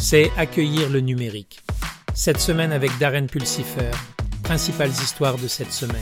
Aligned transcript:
c'est 0.00 0.30
accueillir 0.38 0.88
le 0.88 1.00
numérique. 1.00 1.60
Cette 2.14 2.40
semaine 2.40 2.72
avec 2.72 2.90
Darren 2.98 3.26
Pulsifer, 3.26 3.90
principales 4.42 4.90
histoires 4.90 5.36
de 5.36 5.46
cette 5.46 5.72
semaine. 5.72 6.00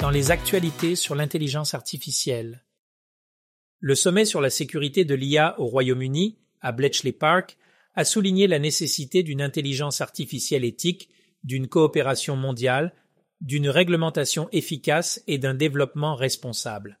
Dans 0.00 0.08
les 0.08 0.30
actualités 0.30 0.96
sur 0.96 1.14
l'intelligence 1.14 1.74
artificielle. 1.74 2.64
Le 3.78 3.94
sommet 3.94 4.24
sur 4.24 4.40
la 4.40 4.48
sécurité 4.48 5.04
de 5.04 5.14
l'IA 5.14 5.54
au 5.60 5.66
Royaume-Uni, 5.66 6.38
à 6.62 6.72
Bletchley 6.72 7.12
Park, 7.12 7.58
a 7.94 8.06
souligné 8.06 8.46
la 8.46 8.58
nécessité 8.58 9.22
d'une 9.22 9.42
intelligence 9.42 10.00
artificielle 10.00 10.64
éthique, 10.64 11.10
d'une 11.44 11.68
coopération 11.68 12.36
mondiale, 12.36 12.94
d'une 13.42 13.68
réglementation 13.68 14.48
efficace 14.52 15.22
et 15.26 15.36
d'un 15.36 15.54
développement 15.54 16.14
responsable. 16.14 16.98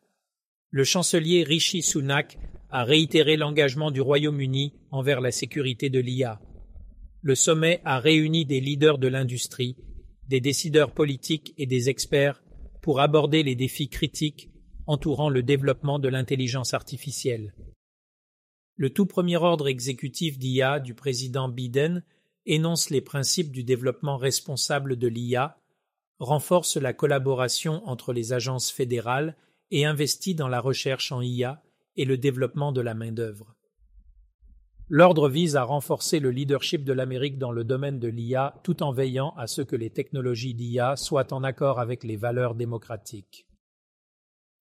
Le 0.70 0.84
chancelier 0.84 1.44
Rishi 1.44 1.82
Sunak 1.82 2.38
a 2.70 2.84
réitéré 2.84 3.36
l'engagement 3.36 3.90
du 3.90 4.00
Royaume-Uni 4.00 4.72
envers 4.90 5.20
la 5.20 5.32
sécurité 5.32 5.90
de 5.90 6.00
l'IA. 6.00 6.40
Le 7.22 7.34
sommet 7.34 7.80
a 7.84 7.98
réuni 7.98 8.46
des 8.46 8.60
leaders 8.60 8.98
de 8.98 9.08
l'industrie, 9.08 9.76
des 10.28 10.40
décideurs 10.40 10.92
politiques 10.92 11.52
et 11.58 11.66
des 11.66 11.88
experts 11.88 12.42
pour 12.80 13.00
aborder 13.00 13.42
les 13.42 13.54
défis 13.54 13.88
critiques 13.88 14.48
entourant 14.86 15.28
le 15.28 15.42
développement 15.42 15.98
de 15.98 16.08
l'intelligence 16.08 16.72
artificielle. 16.74 17.54
Le 18.76 18.90
tout 18.90 19.06
premier 19.06 19.36
ordre 19.36 19.68
exécutif 19.68 20.38
d'IA 20.38 20.80
du 20.80 20.94
président 20.94 21.48
Biden 21.48 22.02
énonce 22.46 22.90
les 22.90 23.02
principes 23.02 23.52
du 23.52 23.62
développement 23.62 24.16
responsable 24.16 24.96
de 24.96 25.06
l'IA, 25.08 25.58
renforce 26.18 26.76
la 26.76 26.92
collaboration 26.92 27.86
entre 27.86 28.12
les 28.12 28.32
agences 28.32 28.70
fédérales 28.70 29.36
et 29.70 29.84
investit 29.84 30.34
dans 30.34 30.48
la 30.48 30.60
recherche 30.60 31.12
en 31.12 31.20
IA 31.20 31.62
et 31.96 32.04
le 32.04 32.18
développement 32.18 32.72
de 32.72 32.80
la 32.80 32.94
main-d'œuvre. 32.94 33.54
L'ordre 34.88 35.28
vise 35.28 35.54
à 35.54 35.62
renforcer 35.62 36.18
le 36.18 36.32
leadership 36.32 36.84
de 36.84 36.92
l'Amérique 36.92 37.38
dans 37.38 37.52
le 37.52 37.62
domaine 37.62 38.00
de 38.00 38.08
l'IA 38.08 38.60
tout 38.64 38.82
en 38.82 38.90
veillant 38.90 39.34
à 39.36 39.46
ce 39.46 39.62
que 39.62 39.76
les 39.76 39.90
technologies 39.90 40.54
d'IA 40.54 40.96
soient 40.96 41.32
en 41.32 41.44
accord 41.44 41.78
avec 41.78 42.02
les 42.02 42.16
valeurs 42.16 42.56
démocratiques. 42.56 43.46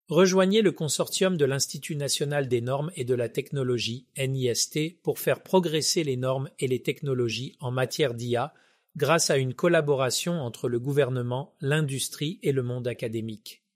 Rejoignez 0.09 0.61
le 0.61 0.71
consortium 0.71 1.37
de 1.37 1.45
l'Institut 1.45 1.95
national 1.95 2.47
des 2.47 2.61
normes 2.61 2.91
et 2.95 3.05
de 3.05 3.13
la 3.13 3.29
technologie, 3.29 4.07
NIST, 4.17 5.01
pour 5.01 5.19
faire 5.19 5.43
progresser 5.43 6.03
les 6.03 6.17
normes 6.17 6.49
et 6.59 6.67
les 6.67 6.81
technologies 6.81 7.55
en 7.59 7.71
matière 7.71 8.13
d'IA 8.13 8.53
grâce 8.97 9.29
à 9.29 9.37
une 9.37 9.53
collaboration 9.53 10.41
entre 10.41 10.67
le 10.67 10.79
gouvernement, 10.79 11.55
l'industrie 11.61 12.39
et 12.41 12.51
le 12.51 12.63
monde 12.63 12.87
académique. 12.87 13.66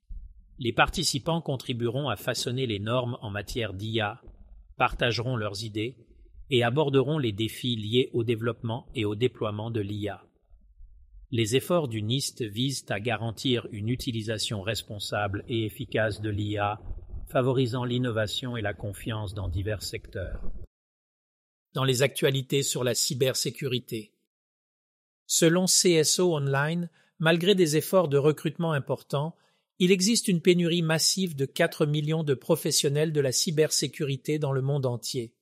Les 0.58 0.72
participants 0.72 1.40
contribueront 1.40 2.08
à 2.08 2.16
façonner 2.16 2.66
les 2.66 2.78
normes 2.78 3.18
en 3.20 3.30
matière 3.30 3.74
d'IA, 3.74 4.20
partageront 4.76 5.36
leurs 5.36 5.64
idées 5.64 5.96
et 6.50 6.62
aborderont 6.62 7.18
les 7.18 7.32
défis 7.32 7.76
liés 7.76 8.10
au 8.12 8.24
développement 8.24 8.86
et 8.94 9.04
au 9.04 9.14
déploiement 9.14 9.70
de 9.70 9.80
l'IA. 9.80 10.22
Les 11.30 11.56
efforts 11.56 11.88
du 11.88 12.02
NIST 12.02 12.42
visent 12.42 12.84
à 12.90 13.00
garantir 13.00 13.66
une 13.72 13.88
utilisation 13.88 14.60
responsable 14.60 15.44
et 15.48 15.64
efficace 15.64 16.20
de 16.20 16.28
l'IA, 16.28 16.78
favorisant 17.30 17.84
l'innovation 17.84 18.58
et 18.58 18.60
la 18.60 18.74
confiance 18.74 19.32
dans 19.32 19.48
divers 19.48 19.82
secteurs. 19.82 20.42
Dans 21.72 21.84
les 21.84 22.02
actualités 22.02 22.62
sur 22.62 22.84
la 22.84 22.94
cybersécurité. 22.94 24.12
Selon 25.26 25.64
CSO 25.64 26.36
Online, 26.36 26.90
malgré 27.18 27.54
des 27.54 27.78
efforts 27.78 28.08
de 28.08 28.18
recrutement 28.18 28.72
importants, 28.72 29.34
il 29.84 29.90
existe 29.90 30.28
une 30.28 30.40
pénurie 30.40 30.80
massive 30.80 31.34
de 31.34 31.44
4 31.44 31.86
millions 31.86 32.22
de 32.22 32.34
professionnels 32.34 33.12
de 33.12 33.20
la 33.20 33.32
cybersécurité 33.32 34.38
dans 34.38 34.52
le 34.52 34.62
monde 34.62 34.86
entier. 34.86 35.34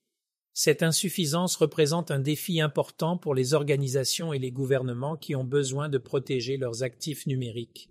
Cette 0.55 0.83
insuffisance 0.83 1.57
représente 1.57 2.11
un 2.11 2.21
défi 2.21 2.59
important 2.59 3.19
pour 3.19 3.35
les 3.35 3.53
organisations 3.53 4.33
et 4.33 4.39
les 4.39 4.51
gouvernements 4.51 5.19
qui 5.19 5.37
ont 5.37 5.45
besoin 5.45 5.91
de 5.91 5.99
protéger 5.99 6.57
leurs 6.57 6.83
actifs 6.83 7.27
numériques. 7.27 7.91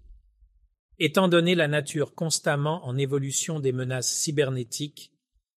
Étant 0.97 1.27
donné 1.27 1.53
la 1.53 1.67
nature 1.67 2.15
constamment 2.15 2.83
en 2.83 2.97
évolution 2.97 3.59
des 3.59 3.71
menaces 3.71 4.11
cybernétiques, 4.11 5.11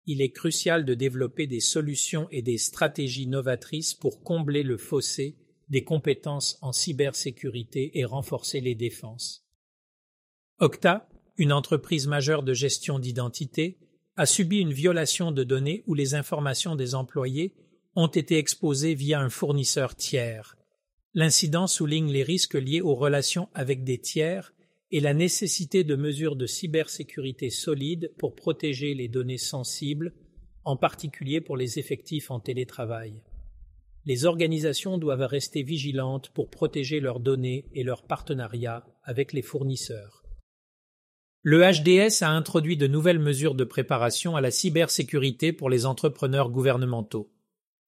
il 0.05 0.21
est 0.21 0.33
crucial 0.33 0.85
de 0.85 0.93
développer 0.93 1.47
des 1.47 1.61
solutions 1.61 2.29
et 2.31 2.43
des 2.43 2.59
stratégies 2.59 3.29
novatrices 3.29 3.95
pour 3.95 4.23
combler 4.23 4.63
le 4.63 4.77
fossé 4.77 5.39
des 5.71 5.85
compétences 5.85 6.59
en 6.61 6.73
cybersécurité 6.73 7.99
et 7.99 8.05
renforcer 8.05 8.61
les 8.61 8.75
défenses. 8.75 9.43
Okta, 10.63 11.09
une 11.39 11.53
entreprise 11.53 12.07
majeure 12.07 12.45
de 12.45 12.55
gestion 12.55 13.01
d'identité, 13.01 13.79
a 14.17 14.27
subi 14.27 14.59
une 14.59 14.73
violation 14.73 15.33
de 15.33 15.43
données 15.43 15.83
où 15.89 15.95
les 15.95 16.15
informations 16.15 16.77
des 16.77 16.95
employés 16.95 17.57
ont 17.97 18.07
été 18.07 18.39
exposées 18.39 18.95
via 18.95 19.21
un 19.21 19.29
fournisseur 19.29 19.97
tiers. 19.97 20.57
L'incident 21.15 21.67
souligne 21.67 22.13
les 22.13 22.23
risques 22.23 22.55
liés 22.55 22.81
aux 22.81 22.95
relations 22.95 23.49
avec 23.55 23.83
des 23.83 23.99
tiers 23.99 24.55
et 24.93 25.01
la 25.01 25.15
nécessité 25.15 25.83
de 25.83 25.97
mesures 25.97 26.37
de 26.37 26.47
cybersécurité 26.47 27.51
solides 27.51 28.13
pour 28.17 28.37
protéger 28.37 28.95
les 28.95 29.09
données 29.09 29.39
sensibles, 29.39 30.15
en 30.63 30.77
particulier 30.77 31.41
pour 31.41 31.57
les 31.57 31.81
effectifs 31.81 32.31
en 32.31 32.39
télétravail. 32.39 33.21
Les 34.05 34.27
organisations 34.27 34.97
doivent 34.97 35.27
rester 35.27 35.65
vigilantes 35.65 36.31
pour 36.31 36.51
protéger 36.51 37.01
leurs 37.01 37.19
données 37.19 37.67
et 37.75 37.83
leurs 37.83 38.05
partenariats 38.05 38.87
avec 39.03 39.33
les 39.33 39.43
fournisseurs. 39.43 40.23
Le 41.45 41.61
HDS 41.61 42.23
a 42.23 42.31
introduit 42.31 42.77
de 42.77 42.87
nouvelles 42.87 43.19
mesures 43.19 43.57
de 43.57 43.65
préparation 43.65 44.37
à 44.37 44.41
la 44.41 44.53
cybersécurité 44.53 45.53
pour 45.53 45.71
les 45.71 45.87
entrepreneurs 45.87 46.51
gouvernementaux. 46.51 47.33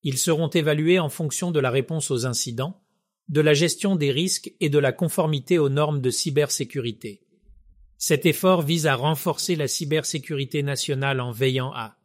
Ils 0.03 0.19
seront 0.19 0.49
évalués 0.49 0.99
en 0.99 1.09
fonction 1.09 1.53
de 1.53 1.61
la 1.61 1.71
réponse 1.71 2.11
aux 2.11 2.27
incidents, 2.27 2.83
de 3.29 3.41
la 3.41 3.55
gestion 3.55 3.95
des 3.95 4.11
risques 4.11 4.53
et 4.59 4.71
de 4.71 4.79
la 4.79 4.91
conformité 4.91 5.59
aux 5.59 5.69
normes 5.69 6.01
de 6.01 6.11
cybersécurité. 6.11 7.23
Cet 7.97 8.27
effort 8.27 8.63
vise 8.63 8.89
à 8.89 8.97
renforcer 8.97 9.55
la 9.55 9.69
cybersécurité 9.69 10.65
nationale 10.65 11.21
en 11.21 11.31
veillant 11.31 11.73
à 11.75 11.97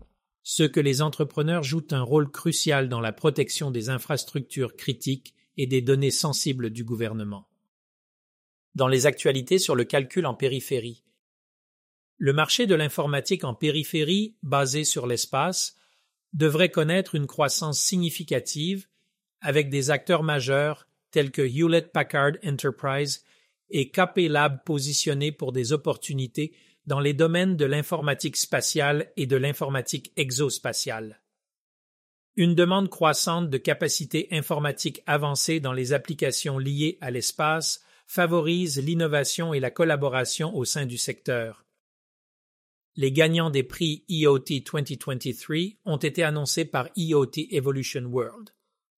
ce 0.44 0.64
que 0.64 0.80
les 0.80 1.02
entrepreneurs 1.02 1.64
jouent 1.64 1.88
un 1.92 2.04
rôle 2.04 2.30
crucial 2.30 2.90
dans 2.90 3.02
la 3.02 3.12
protection 3.12 3.72
des 3.72 3.90
infrastructures 3.90 4.76
critiques 4.76 5.34
et 5.58 5.66
des 5.66 5.82
données 5.82 6.12
sensibles 6.12 6.70
du 6.70 6.84
gouvernement. 6.84 7.50
Dans 8.76 8.88
les 8.88 9.08
actualités 9.08 9.58
sur 9.58 9.76
le 9.76 9.84
calcul 9.84 10.28
en 10.28 10.36
périphérie, 10.36 11.04
le 12.20 12.34
marché 12.34 12.68
de 12.68 12.76
l'informatique 12.76 13.46
en 13.46 13.54
périphérie, 13.54 14.36
basé 14.44 14.84
sur 14.84 15.08
l'espace, 15.08 15.78
devrait 16.34 16.70
connaître 16.70 17.16
une 17.16 17.28
croissance 17.28 17.80
significative 17.80 18.88
avec 19.42 19.70
des 19.70 19.90
acteurs 19.90 20.22
majeurs 20.22 20.86
tels 21.12 21.32
que 21.32 21.42
Hewlett 21.42 21.94
Packard 21.94 22.34
Enterprise 22.44 23.24
et 23.70 23.90
KP 23.90 24.28
Lab 24.28 24.64
positionnés 24.66 25.32
pour 25.32 25.54
des 25.54 25.72
opportunités 25.72 26.54
dans 26.86 27.00
les 27.00 27.14
domaines 27.14 27.56
de 27.56 27.66
l'informatique 27.66 28.36
spatiale 28.36 29.12
et 29.16 29.26
de 29.26 29.38
l'informatique 29.38 30.12
exospatiale. 30.18 31.22
Une 32.36 32.54
demande 32.54 32.90
croissante 32.90 33.50
de 33.50 33.58
capacités 33.58 34.28
informatiques 34.32 35.02
avancées 35.08 35.62
dans 35.62 35.74
les 35.74 35.94
applications 35.94 36.58
liées 36.58 36.98
à 37.00 37.12
l'espace 37.12 37.82
favorise 38.08 38.78
l'innovation 38.84 39.54
et 39.54 39.60
la 39.62 39.72
collaboration 39.72 40.54
au 40.56 40.66
sein 40.66 40.86
du 40.86 40.98
secteur. 40.98 41.64
Les 42.96 43.12
gagnants 43.12 43.50
des 43.50 43.64
prix 43.64 44.04
EOT 44.10 44.40
2023 44.40 45.56
ont 45.86 45.98
été 45.98 46.24
annoncés 46.24 46.66
par 46.66 46.90
EOT 46.98 47.32
Evolution 47.52 48.04
World. 48.06 48.50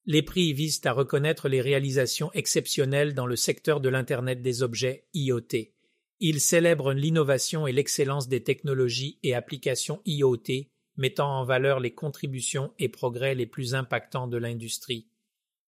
Les 0.05 0.23
prix 0.23 0.53
visent 0.53 0.81
à 0.85 0.93
reconnaître 0.93 1.47
les 1.47 1.61
réalisations 1.61 2.31
exceptionnelles 2.33 3.13
dans 3.13 3.27
le 3.27 3.35
secteur 3.35 3.81
de 3.81 3.89
l'Internet 3.89 4.41
des 4.41 4.63
objets 4.63 5.05
IoT. 5.13 5.73
Ils 6.19 6.39
célèbrent 6.39 6.93
l'innovation 6.93 7.67
et 7.67 7.71
l'excellence 7.71 8.27
des 8.27 8.43
technologies 8.43 9.19
et 9.23 9.35
applications 9.35 10.01
IoT, 10.05 10.67
mettant 10.97 11.39
en 11.39 11.43
valeur 11.43 11.79
les 11.79 11.93
contributions 11.93 12.73
et 12.79 12.89
progrès 12.89 13.35
les 13.35 13.45
plus 13.45 13.75
impactants 13.75 14.27
de 14.27 14.37
l'industrie. 14.37 15.07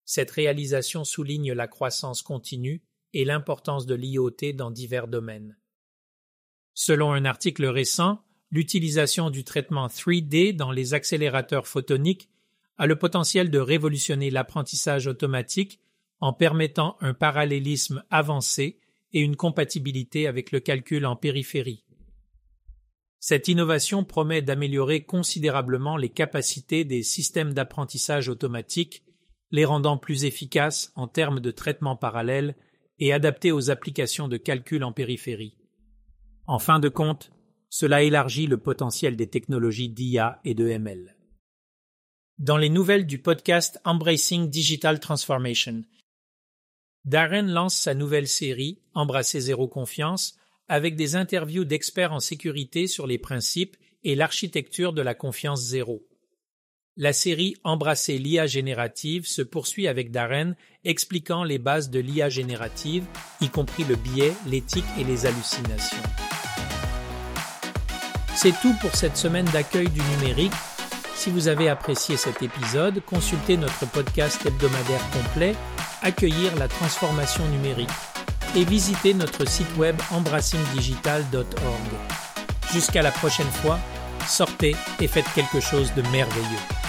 Cette 0.04 0.30
réalisation 0.30 1.04
souligne 1.04 1.52
la 1.52 1.68
croissance 1.68 2.22
continue 2.22 2.82
et 3.12 3.24
l'importance 3.24 3.86
de 3.86 3.94
l'IoT 3.94 4.52
dans 4.54 4.70
divers 4.70 5.08
domaines. 5.08 5.56
Selon 6.74 7.12
un 7.12 7.24
article 7.24 7.66
récent, 7.66 8.20
l'utilisation 8.50 9.30
du 9.30 9.44
traitement 9.44 9.86
3D 9.86 10.54
dans 10.54 10.72
les 10.72 10.92
accélérateurs 10.92 11.68
photoniques 11.68 12.28
a 12.76 12.86
le 12.86 12.96
potentiel 12.96 13.50
de 13.50 13.60
révolutionner 13.60 14.30
l'apprentissage 14.30 15.06
automatique 15.06 15.80
en 16.20 16.32
permettant 16.32 16.96
un 17.00 17.14
parallélisme 17.14 18.02
avancé 18.10 18.80
et 19.12 19.20
une 19.20 19.36
compatibilité 19.36 20.26
avec 20.26 20.50
le 20.50 20.58
calcul 20.58 21.06
en 21.06 21.14
périphérie. 21.14 21.84
Cette 23.20 23.48
innovation 23.48 24.04
promet 24.04 24.42
d'améliorer 24.42 25.04
considérablement 25.04 25.96
les 25.96 26.10
capacités 26.10 26.84
des 26.84 27.02
systèmes 27.02 27.54
d'apprentissage 27.54 28.28
automatique, 28.28 29.04
les 29.50 29.64
rendant 29.64 29.96
plus 29.96 30.24
efficaces 30.24 30.92
en 30.96 31.06
termes 31.06 31.40
de 31.40 31.52
traitement 31.52 31.96
parallèle 31.96 32.56
et 32.98 33.12
adaptés 33.12 33.52
aux 33.52 33.70
applications 33.70 34.28
de 34.28 34.36
calcul 34.36 34.82
en 34.82 34.92
périphérie. 34.92 35.56
En 36.46 36.58
fin 36.58 36.78
de 36.78 36.90
compte, 36.90 37.30
cela 37.70 38.02
élargit 38.02 38.46
le 38.46 38.58
potentiel 38.58 39.16
des 39.16 39.28
technologies 39.28 39.88
d'IA 39.88 40.40
et 40.44 40.54
de 40.54 40.68
ML. 40.68 41.16
dans 42.38 42.56
les 42.56 42.68
nouvelles 42.68 43.06
du 43.06 43.18
podcast 43.18 43.80
Embracing 43.84 44.50
Digital 44.50 44.98
Transformation. 44.98 45.84
Darren 47.04 47.46
lance 47.46 47.76
sa 47.76 47.94
nouvelle 47.94 48.26
série 48.26 48.82
Embrasser 48.92 49.40
zéro 49.40 49.68
confiance 49.68 50.36
avec 50.68 50.96
des 50.96 51.14
interviews 51.14 51.64
d'experts 51.64 52.12
en 52.12 52.20
sécurité 52.20 52.88
sur 52.88 53.06
les 53.06 53.18
principes 53.18 53.76
et 54.02 54.16
l'architecture 54.16 54.92
de 54.92 55.02
la 55.02 55.14
confiance 55.14 55.62
zéro. 55.62 56.02
La 56.96 57.12
série 57.12 57.56
Embrasser 57.64 58.18
l'IA 58.18 58.46
générative 58.46 59.26
se 59.26 59.42
poursuit 59.42 59.88
avec 59.88 60.10
Darren 60.10 60.54
expliquant 60.82 61.44
les 61.44 61.58
bases 61.58 61.90
de 61.90 62.00
l'IA 62.00 62.28
générative, 62.28 63.04
y 63.40 63.48
compris 63.48 63.84
le 63.84 63.96
biais, 63.96 64.32
l'éthique 64.46 64.84
et 64.98 65.04
les 65.04 65.26
hallucinations. 65.26 66.02
C'est 68.36 68.52
tout 68.60 68.74
pour 68.80 68.94
cette 68.94 69.16
semaine 69.16 69.46
d'accueil 69.46 69.88
du 69.88 70.00
numérique. 70.16 70.52
Si 71.14 71.30
vous 71.30 71.48
avez 71.48 71.68
apprécié 71.68 72.16
cet 72.16 72.42
épisode, 72.42 73.00
consultez 73.06 73.56
notre 73.56 73.86
podcast 73.86 74.44
hebdomadaire 74.44 75.00
complet 75.12 75.54
Accueillir 76.02 76.54
la 76.56 76.68
transformation 76.68 77.46
numérique 77.46 77.88
et 78.54 78.64
visitez 78.64 79.14
notre 79.14 79.48
site 79.48 79.74
web 79.78 79.96
embrassingdigital.org. 80.10 81.44
Jusqu'à 82.72 83.02
la 83.02 83.10
prochaine 83.10 83.50
fois, 83.50 83.78
sortez 84.26 84.76
et 85.00 85.08
faites 85.08 85.32
quelque 85.34 85.60
chose 85.60 85.92
de 85.94 86.02
merveilleux. 86.02 86.83